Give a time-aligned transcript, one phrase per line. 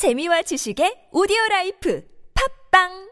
[0.00, 2.00] 재미와 지식의 오디오 life.
[2.32, 3.09] 팟빵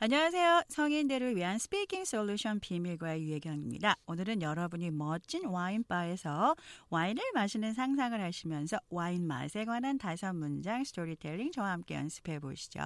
[0.00, 0.62] 안녕하세요.
[0.68, 3.96] 성인들을 위한 speaking solution 비밀과외 유혜경입니다.
[4.06, 6.54] 오늘은 여러분이 멋진 와인바에서
[6.88, 12.78] 와인을 마시는 상상을 하시면서 와인 맛에 관한 다섯 문장 스토리텔링 저와 함께 연습해 보시죠.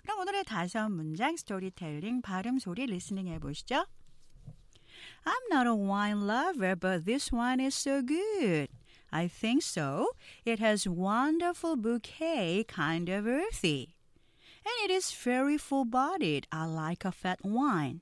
[0.00, 3.84] 그럼 오늘의 다섯 문장 스토리텔링 발음 소리 리스닝 해 보시죠.
[5.26, 8.68] I'm not a wine lover, but this wine is so good.
[9.10, 10.08] I think so.
[10.46, 13.95] It has wonderful bouquet, kind of earthy.
[14.65, 16.47] and it is very full bodied.
[16.51, 18.01] I like a fat wine.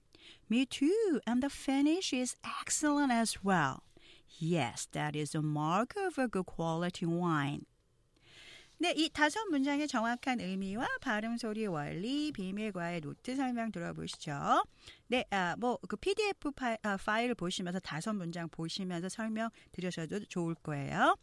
[0.50, 3.84] Me too, and the finish is excellent as well.
[4.40, 7.66] Yes, that is a mark of a good quality wine.
[8.82, 14.64] 네, 이 다섯 문장의 정확한 의미와 발음 소리 원리, 비밀과의 노트 설명 들어보시죠.
[15.08, 20.56] 네, 아, 뭐, 그 PDF 파일, 아, 파일을 보시면서 다섯 문장 보시면서 설명 들으셔도 좋을
[20.56, 21.18] 거예요.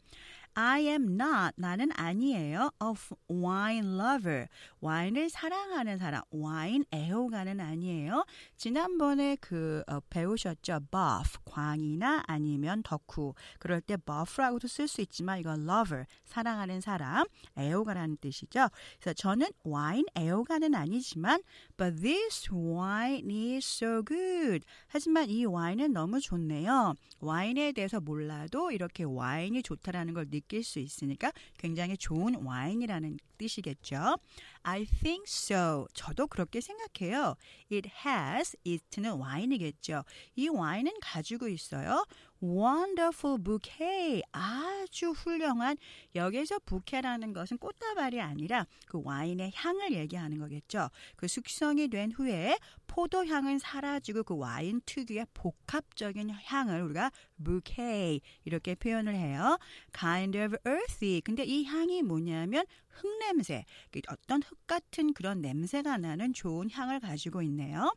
[0.54, 2.72] I am not 나는 아니에요.
[2.82, 2.94] A
[3.30, 4.48] wine lover
[4.80, 8.26] 와인을 사랑하는 사람 와인 애호가는 아니에요.
[8.58, 10.80] 지난번에 그 어, 배우셨죠.
[10.92, 17.26] buff 광이나 아니면 덕후 그럴 때 buff라고도 쓸 수 있지만 이건 lover 사랑하는 사람
[17.58, 18.68] 애호가라는 뜻이죠.
[19.00, 21.42] 그래서 저는 와인 애호가는 아니지만
[21.78, 24.66] but this wine is so good.
[24.88, 26.96] 하지만 이 와인은 너무 좋네요.
[27.20, 34.18] 와인에 대해서 몰라도 이렇게 와인이 좋다라는 걸 느낄 수 있으니까 굉장히 좋은 와인이라는 뜻이겠죠.
[34.64, 35.88] I think so.
[35.94, 37.36] 저도 그렇게 생각해요.
[37.72, 40.04] It has, it는 와인이겠죠.
[40.36, 42.06] 이 와인은 가지고 있어요.
[42.44, 44.24] Wonderful bouquet.
[44.32, 45.78] 아주 훌륭한.
[46.16, 50.90] 여기서 부케라는 것은 꽃다발이 아니라 그 와인의 향을 얘기하는 거겠죠.
[51.16, 57.12] 그 숙성이 된 후에 포도향은 사라지고 그 와인 특유의 복합적인 향을 우리가
[57.44, 59.58] bouquet 이렇게 표현을 해요.
[59.98, 61.22] kind of earthy.
[61.22, 63.66] 근데 이 향이 뭐냐면 흙냄새,
[64.10, 67.92] 어떤 흙 같은 그런 냄새가 나는 좋은 향을 가지고 있네요.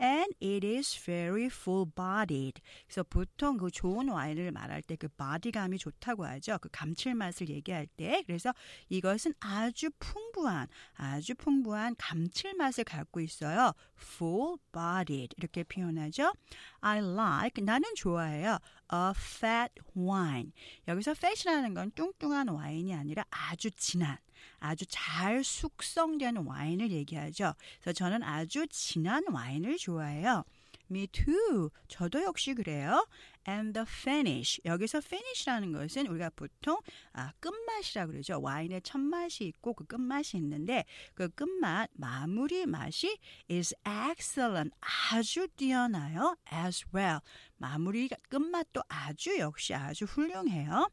[0.00, 2.60] and it is very full bodied.
[2.86, 6.58] 그래서 보통 그 좋은 와인을 말할 때그 body감이 좋다고 하죠.
[6.60, 8.24] 그 감칠맛을 얘기할 때.
[8.26, 8.52] 그래서
[8.88, 13.74] 이것은 아주 풍부한, 아주 풍부한 감칠맛을 갖고 있어요.
[13.98, 15.34] full bodied.
[15.36, 16.32] 이렇게 표현하죠.
[16.80, 18.58] I like, 나는 좋아해요.
[18.92, 20.52] a fat wine.
[20.88, 24.16] 여기서 fat이라는 건 뚱뚱한 와인이 아니라 아주 진한,
[24.58, 27.54] 아주 잘 숙성된 와인을 얘기하죠.
[27.80, 30.44] 그래서 저는 아주 진한 와인을 좋아해요.
[30.90, 31.70] Me too.
[31.86, 33.06] 저도 역시 그래요.
[33.48, 34.60] And the finish.
[34.64, 36.78] 여기서 finish라는 것은 우리가 보통
[37.12, 38.40] 아, 끝맛이라 그러죠.
[38.40, 40.84] 와인의 첫 맛이 있고 그 끝맛이 있는데
[41.14, 43.18] 그 끝맛 마무리 맛이
[43.48, 44.74] is excellent.
[44.80, 46.36] 아주 뛰어나요.
[46.52, 47.20] as well.
[47.56, 50.90] 마무리 끝맛도 아주 역시 아주 훌륭해요.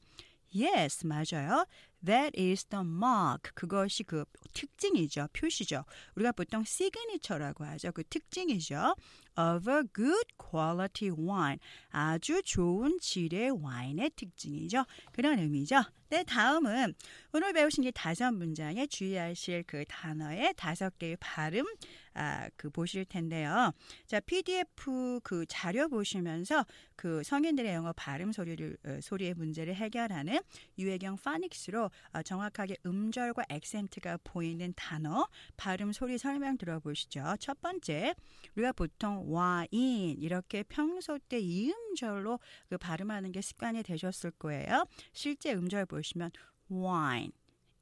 [0.56, 1.66] Yes, 맞아요.
[2.08, 3.52] That is the mark.
[3.54, 4.24] 그것이 그
[4.54, 5.28] 특징이죠.
[5.34, 5.84] 표시죠.
[6.16, 7.92] 우리가 보통 signature라고 하죠.
[7.92, 8.96] 그 특징이죠.
[9.38, 11.60] Of a good quality wine.
[11.90, 14.86] 아주 좋은 질의 와인의 특징이죠.
[15.12, 15.84] 그런 의미죠.
[16.10, 16.94] 네, 다음은
[17.34, 21.66] 오늘 배우신 이 다섯 문장에 주의하실 그 단어의 다섯 개의 발음
[22.14, 23.72] 아, 그 보실 텐데요.
[24.08, 26.66] 자, PDF 그 자료 보시면서
[26.96, 30.40] 그 성인들의 영어 발음 소리를 어, 소리의 문제를 해결하는
[30.80, 35.28] 유해경 파닉스로 어, 정확하게 음절과 액센트가 보이는 단어
[35.58, 37.36] 발음 소리 설명 들어보시죠.
[37.40, 38.16] 첫 번째,
[38.56, 42.40] 우리가 보통 와인 이렇게 평소 때 이음절로
[42.70, 44.86] 그 발음하는 게 습관이 되셨을 거예요.
[45.14, 46.32] 실제 음절 보시면
[46.72, 47.32] wine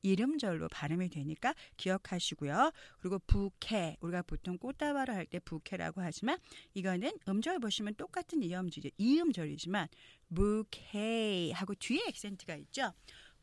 [0.02, 2.72] 이름절로 발음이 되니까 기억하시고요.
[3.00, 6.38] 그리고 부케 우리가 보통 꽃다발을 할 때 부케라고 하지만
[6.76, 8.94] 이거는 음절 보시면 똑같은 이음절이죠.
[9.00, 9.88] 이음절이지만
[10.34, 12.92] bouquet 하고 뒤에 액센트가 있죠.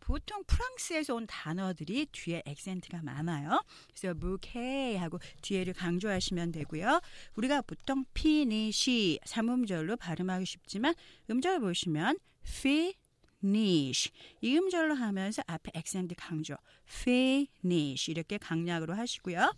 [0.02, 3.62] 보통 프랑스에서 온 단어들이 뒤에 액센트가 많아요.
[3.94, 7.00] 그래서 무케 하고 뒤에를 강조하시면 되고요.
[7.36, 10.94] 우리가 보통 finish 삼음절로 발음하기 쉽지만
[11.30, 12.94] 음절 보시면 피
[13.38, 14.10] finish.
[14.40, 16.56] 이 음절로 하면서 앞에 액센트 강조.
[16.88, 18.10] finish.
[18.10, 19.54] 이렇게 강약으로 하시고요.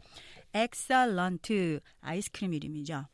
[0.54, 1.80] excellent.
[2.00, 3.06] 아이스크림 이름이죠.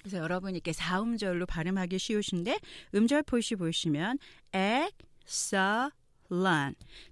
[0.00, 2.58] 그래서 여러분 이렇게 사음절로 발음하기 쉬우신데
[2.94, 4.18] 음절 표시 보시면
[4.52, 6.03] excellent.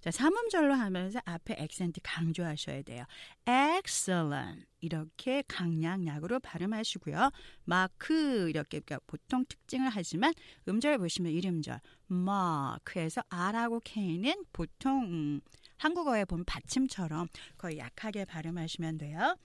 [0.00, 3.04] 자, 삼음절로 하면서 앞에 액센트 강조하셔야 돼요.
[3.46, 4.66] excellent.
[4.80, 7.30] 이렇게 강약약으로 발음하시고요.
[7.64, 10.32] 마크 이렇게 그러니까 보통 특징을 하지만
[10.68, 15.40] 음절 보시면 이름절 마크에서 R하고 K는 보통 음,
[15.76, 19.36] 한국어에 보면 받침처럼 거의 약하게 발음하시면 돼요.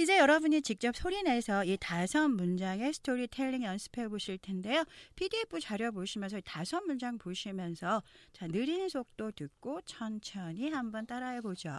[0.00, 4.84] 이제 여러분이 직접 소리내서 이 다섯 문장의 스토리텔링 연습해 보실 텐데요.
[5.16, 11.72] PDF 자료 보시면서 다섯 문장 보시면서 자, 느린 속도 듣고 천천히 한번 따라해 보죠.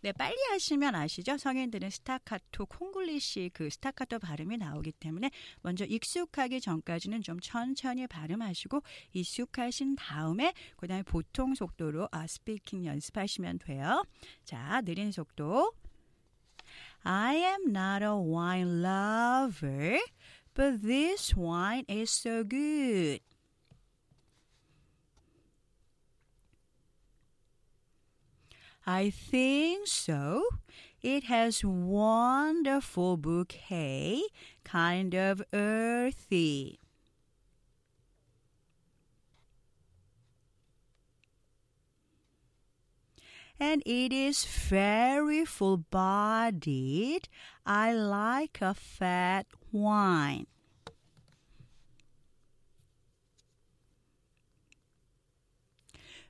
[0.00, 1.38] 네, 빨리 하시면 아시죠?
[1.38, 5.30] 성인들은 스타카토, 콩글리시 그 스타카토 발음이 나오기 때문에
[5.62, 8.82] 먼저 익숙하기 전까지는 좀 천천히 발음하시고
[9.12, 14.04] 익숙하신 다음에 그다음에 보통 속도로 아, speaking 연습하시면 돼요.
[14.44, 15.72] 자, 느린 속도.
[17.04, 19.98] I am not a wine lover,
[20.54, 23.20] but this wine is so good.
[28.86, 30.44] I think so.
[31.02, 34.22] It has wonderful bouquet,
[34.64, 36.78] kind of earthy.
[43.58, 47.28] And it is very full bodied.
[47.64, 50.46] I like a fat wine.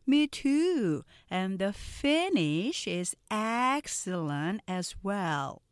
[0.07, 1.05] Me too.
[1.31, 5.63] And the finish is excellent as well.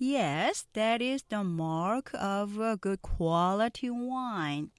[0.00, 4.70] Yes, that is the mark of a good quality wine.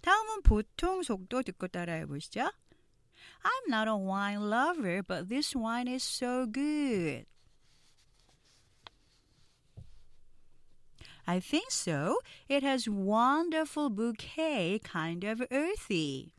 [0.00, 2.50] 다음은 보통 속도 듣고 따라해 보시죠.
[3.44, 7.26] I'm not a wine lover, but this wine is so good.
[11.26, 12.18] I think so.
[12.48, 16.34] It has wonderful bouquet, kind of earthy.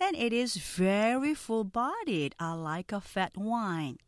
[0.00, 2.34] And it is very full bodied.
[2.40, 3.98] I like a fat wine.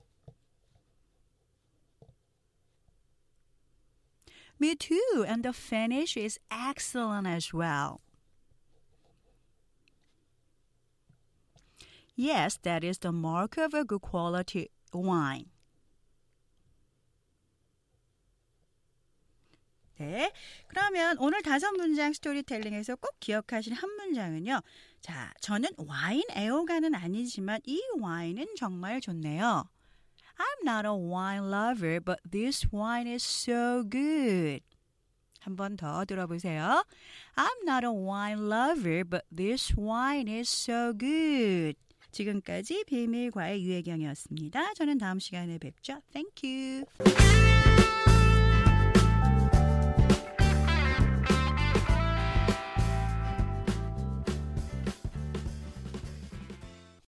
[4.59, 8.01] Me too, and the finish is excellent as well.
[12.15, 15.45] Yes, that is the mark of a good quality wine.
[19.99, 20.31] 네.
[20.67, 24.61] 그러면 오늘 다섯 문장 스토리텔링에서 꼭 기억하실 한 문장은요.
[25.01, 29.69] 자, 저는 와인 애호가는 아니지만 이 와인은 정말 좋네요.
[30.39, 34.61] I'm not a wine lover, but this wine is so good.
[35.41, 36.83] 한 번 더 들어보세요.
[37.35, 41.75] I'm not a wine lover, but this wine is so good.
[42.11, 44.73] 지금까지 비밀과의 유혜경이었습니다.
[44.73, 46.01] 저는 다음 시간에 뵙죠.
[46.11, 46.85] Thank you.